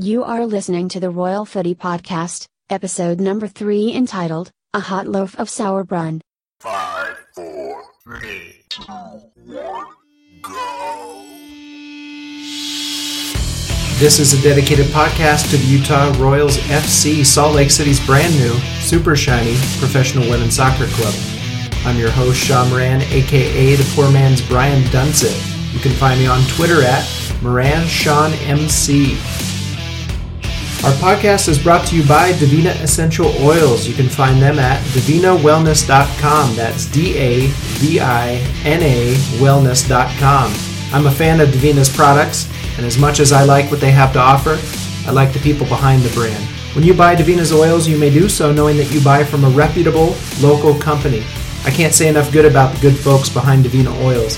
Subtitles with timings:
[0.00, 5.36] You are listening to the Royal Footy Podcast, episode number three entitled, A Hot Loaf
[5.40, 6.20] of Sauerbrunn.
[6.60, 9.86] Five, four, three, two, one,
[10.40, 11.24] go.
[13.98, 18.52] This is a dedicated podcast to the Utah Royals FC, Salt Lake City's brand new,
[18.78, 21.14] super shiny professional women's soccer club.
[21.84, 25.74] I'm your host, Sean Moran, aka the poor man's Brian Dunseth.
[25.74, 27.02] You can find me on Twitter at
[27.42, 29.57] MoranSeanMC.
[30.84, 33.86] Our podcast is brought to you by Davina Essential Oils.
[33.88, 36.54] You can find them at davinawellness.com.
[36.54, 40.52] That's D A V I N A wellness.com.
[40.92, 44.12] I'm a fan of Davina's products, and as much as I like what they have
[44.12, 44.56] to offer,
[45.06, 46.42] I like the people behind the brand.
[46.76, 49.50] When you buy Davina's oils, you may do so knowing that you buy from a
[49.50, 51.24] reputable local company.
[51.64, 54.36] I can't say enough good about the good folks behind Davina Oils.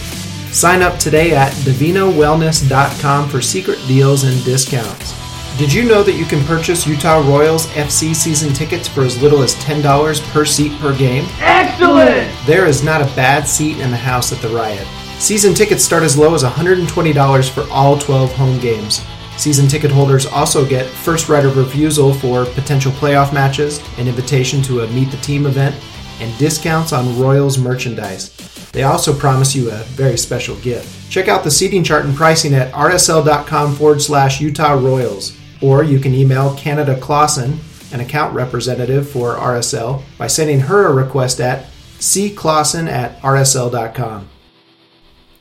[0.56, 5.19] Sign up today at davinawellness.com for secret deals and discounts.
[5.58, 9.42] Did you know that you can purchase Utah Royals FC season tickets for as little
[9.42, 11.26] as $10 per seat per game?
[11.38, 12.32] Excellent!
[12.46, 14.82] There is not a bad seat in the house at the Rio.
[15.18, 19.04] Season tickets start as low as $120 for all 12 home games.
[19.36, 24.62] Season ticket holders also get first right of refusal for potential playoff matches, an invitation
[24.62, 25.76] to a Meet the Team event,
[26.20, 28.34] and discounts on Royals merchandise.
[28.72, 31.10] They also promise you a very special gift.
[31.10, 35.36] Check out the seating chart and pricing at rsl.com forward slash Utah Royals.
[35.60, 37.58] Or you can email Canada Clausen,
[37.92, 41.66] an account representative for RSL, by sending her a request at
[41.98, 44.28] cclausen at rsl.com.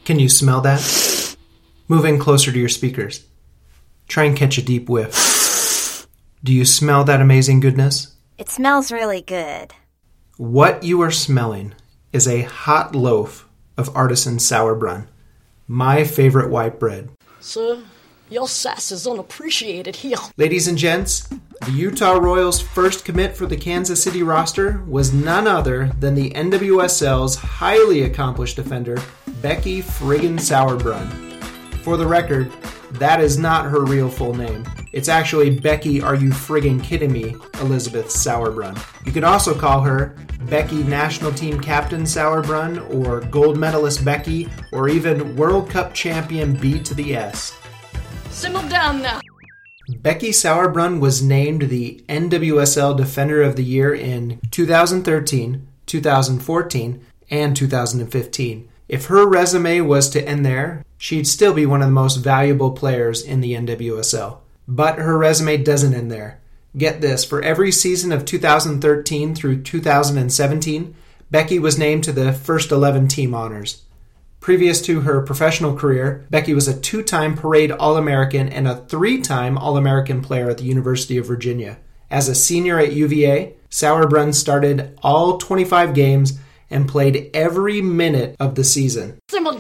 [0.04, 1.38] Can you smell that?
[1.88, 3.26] Move in closer to your speakers.
[4.08, 6.08] Try and catch a deep whiff.
[6.44, 8.16] Do you smell that amazing goodness?
[8.38, 9.74] It smells really good.
[10.38, 11.76] What you are smelling
[12.12, 13.48] is a hot loaf
[13.78, 15.08] of artisan sauerbrunn,
[15.68, 17.10] my favorite white bread.
[17.40, 17.84] Sir,
[18.30, 20.18] your sass is unappreciated here.
[20.38, 21.28] Ladies and gents,
[21.66, 26.32] the Utah Royals' first commit for the Kansas City roster was none other than the
[26.32, 28.98] NWSL's highly accomplished defender,
[29.42, 31.10] Becky Friggin Sauerbrunn.
[31.84, 32.52] For the record,
[32.94, 34.66] that is not her real full name.
[34.94, 38.78] It's actually Becky Are You Friggin' Kidding Me, Elizabeth Sauerbrunn.
[39.06, 40.16] You could also call her
[40.46, 46.80] Becky National Team Captain Sauerbrunn, or Gold Medalist Becky, or even World Cup Champion B
[46.80, 47.56] to the S.
[49.90, 58.70] Becky Sauerbrunn was named the NWSL Defender of the Year in 2013, 2014, and 2015.
[58.88, 62.72] If her resume was to end there, she'd still be one of the most valuable
[62.72, 64.38] players in the NWSL.
[64.70, 66.40] But her resume doesn't end there.
[66.78, 70.96] Get this for every season of 2013 through 2017,
[71.30, 73.84] Becky was named to the first 11 team honors.
[74.40, 78.78] Previous to her professional career, Becky was a two time Parade All American and a
[78.78, 81.78] three time All American player at the University of Virginia.
[82.10, 86.40] As a senior at UVA, Sauerbrunn started all 25 games
[86.70, 89.20] and played every minute of the season.
[89.30, 89.52] Simmer.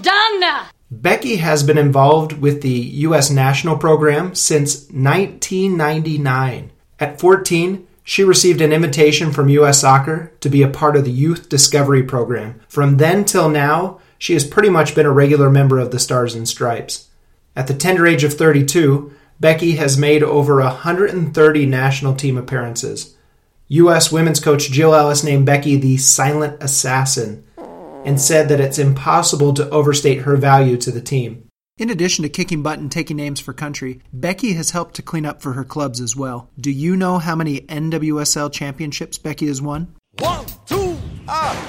[0.91, 3.29] Becky has been involved with the U.S.
[3.29, 6.71] national program since 1999.
[6.99, 9.81] At 14, she received an invitation from U.S.
[9.81, 12.59] Soccer to be a part of the Youth Discovery Program.
[12.67, 16.35] From then till now, she has pretty much been a regular member of the Stars
[16.35, 17.09] and Stripes.
[17.55, 23.15] At the tender age of 32, Becky has made over 130 national team appearances.
[23.69, 24.11] U.S.
[24.11, 27.45] women's coach Jill Ellis named Becky the silent assassin
[28.05, 31.45] and said that it's impossible to overstate her value to the team.
[31.77, 35.25] In addition to kicking butt and taking names for country, Becky has helped to clean
[35.25, 36.49] up for her clubs as well.
[36.59, 39.95] Do you know how many NWSL championships Becky has won?
[40.17, 40.97] One, two,
[41.27, 41.68] ah.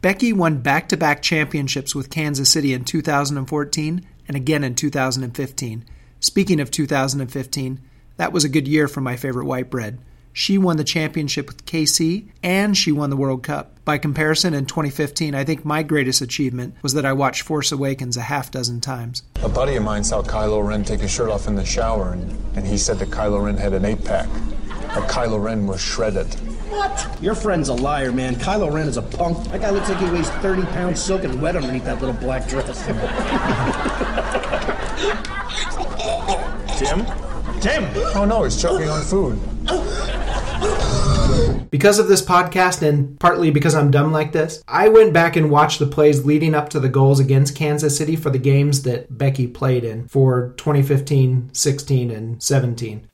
[0.00, 5.84] Becky won back to back championships with Kansas City in 2014 and again in 2015.
[6.20, 7.80] Speaking of 2015,
[8.16, 9.98] that was a good year for my favorite white bread.
[10.32, 13.74] She won the championship with KC and she won the World Cup.
[13.84, 18.16] By comparison, in 2015, I think my greatest achievement was that I watched Force Awakens
[18.16, 19.24] a half dozen times.
[19.42, 22.38] A buddy of mine saw Kylo Ren take his shirt off in the shower, and,
[22.54, 24.28] and he said that Kylo Ren had an eight pack.
[24.68, 26.36] That Kylo Ren was shredded.
[26.78, 27.20] What?
[27.20, 28.36] Your friend's a liar, man.
[28.36, 29.50] Kylo Ren is a punk.
[29.50, 32.86] That guy looks like he weighs 30 pounds soaking wet underneath that little black dress.
[36.78, 37.04] Tim?
[37.60, 37.84] Tim!
[38.14, 39.40] Oh no, he's choking on food.
[41.72, 45.50] Because of this podcast, and partly because I'm dumb like this, I went back and
[45.50, 49.18] watched the plays leading up to the goals against Kansas City for the games that
[49.18, 53.08] Becky played in for 2015, 16, and 17.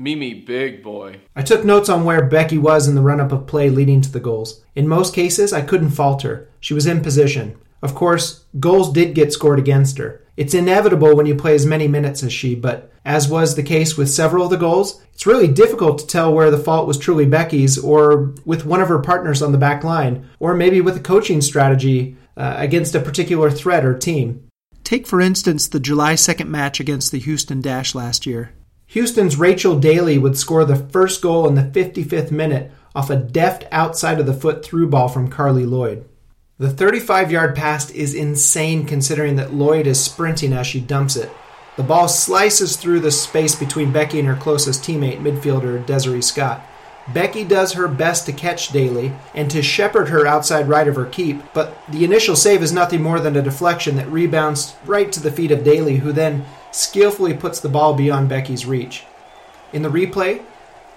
[0.00, 1.20] Mimi, big boy.
[1.36, 4.10] I took notes on where Becky was in the run up of play leading to
[4.10, 4.62] the goals.
[4.74, 6.48] In most cases, I couldn't fault her.
[6.58, 7.58] She was in position.
[7.82, 10.24] Of course, goals did get scored against her.
[10.38, 13.98] It's inevitable when you play as many minutes as she, but as was the case
[13.98, 17.26] with several of the goals, it's really difficult to tell where the fault was truly
[17.26, 21.00] Becky's or with one of her partners on the back line, or maybe with a
[21.00, 24.48] coaching strategy uh, against a particular threat or team.
[24.82, 28.54] Take, for instance, the July 2nd match against the Houston Dash last year.
[28.90, 33.64] Houston's Rachel Daly would score the first goal in the 55th minute off a deft
[33.70, 36.04] outside of the foot through ball from Carli Lloyd.
[36.58, 41.30] The 35 yard pass is insane considering that Lloyd is sprinting as she dumps it.
[41.76, 46.60] The ball slices through the space between Becky and her closest teammate, midfielder Desiree Scott.
[47.08, 51.06] Becky does her best to catch Daly and to shepherd her outside right of her
[51.06, 55.20] keep, but the initial save is nothing more than a deflection that rebounds right to
[55.20, 59.04] the feet of Daly, who then skillfully puts the ball beyond Becky's reach.
[59.72, 60.42] In the replay,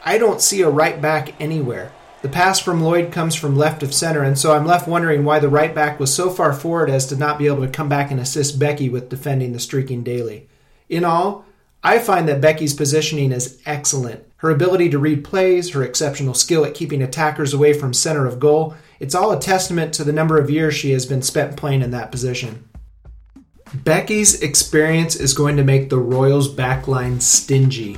[0.05, 1.91] I don't see a right back anywhere.
[2.21, 5.39] The pass from Lloyd comes from left of center, and so I'm left wondering why
[5.39, 8.11] the right back was so far forward as to not be able to come back
[8.11, 10.47] and assist Becky with defending the streaking Daly.
[10.89, 11.45] In all,
[11.85, 14.24] I find that Becky's positioning is excellent.
[14.38, 18.39] Her ability to read plays, her exceptional skill at keeping attackers away from center of
[18.39, 21.81] goal, it's all a testament to the number of years she has been spent playing
[21.81, 22.69] in that position.
[23.74, 27.97] Becky's experience is going to make the Royals backline stingy.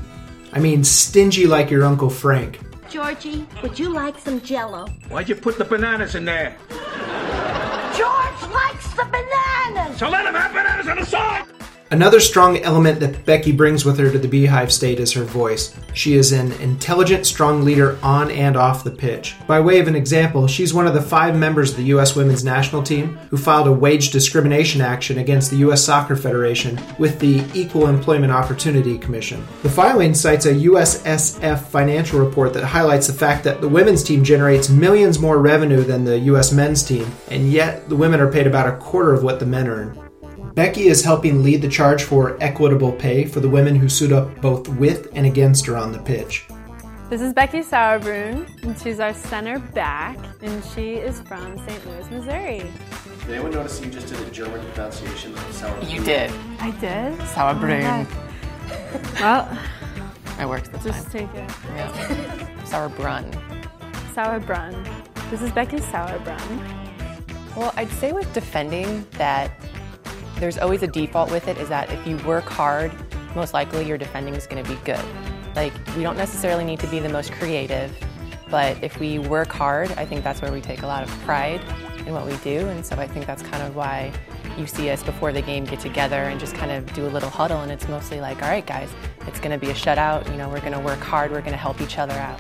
[0.52, 2.60] I mean, stingy like your Uncle Frank.
[2.90, 4.88] Georgie, would you like some jello?
[5.10, 6.56] Why'd you put the bananas in there?
[6.70, 10.00] George likes the bananas!
[10.00, 11.55] So let him have bananas on the side!
[11.92, 15.72] Another strong element that Becky brings with her to the Beehive State is her voice.
[15.94, 19.36] She is an intelligent, strong leader on and off the pitch.
[19.46, 22.16] By way of an example, she's one of the five members of the U.S.
[22.16, 25.84] women's national team who filed a wage discrimination action against the U.S.
[25.84, 29.46] Soccer Federation with the Equal Employment Opportunity Commission.
[29.62, 34.24] The filing cites a USSF financial report that highlights the fact that the women's team
[34.24, 36.52] generates millions more revenue than the U.S.
[36.52, 39.68] men's team, and yet the women are paid about a quarter of what the men
[39.68, 40.05] earn.
[40.54, 44.42] Becky is helping lead the charge for equitable pay for the women who suit up
[44.42, 46.46] both with and against her on the pitch.
[47.10, 51.86] This is Becky Sauerbrunn, and she's our center back, and she is from St.
[51.86, 52.72] Louis, Missouri.
[53.20, 55.90] Did anyone notice you just did a German pronunciation of Sauerbrunn?
[55.90, 56.32] You did.
[56.60, 57.20] I did?
[57.30, 58.08] Sauerbrunn.
[58.10, 59.60] Oh well,
[60.40, 61.30] it works this just time.
[61.30, 61.52] take it.
[61.76, 62.48] Yeah.
[62.64, 63.32] Sauerbrunn.
[64.16, 65.30] Sauerbrunn.
[65.30, 66.86] This is Becky Sauerbrunn.
[67.56, 69.52] Well, I'd say with defending that
[70.38, 72.92] there's always a default with it is that if you work hard,
[73.36, 75.04] most likely your defending is going to be good.
[75.56, 77.96] Like, we don't necessarily need to be the most creative,
[78.50, 81.62] but if we work hard, I think that's where we take a lot of pride
[82.06, 82.68] in what we do.
[82.68, 84.12] And so I think that's kind of why
[84.58, 87.30] you see us before the game get together and just kind of do a little
[87.30, 87.62] huddle.
[87.62, 88.90] And it's mostly like, all right, guys,
[89.28, 90.30] it's going to be a shutout.
[90.30, 92.40] You know, we're going to work hard, we're going to help each other out.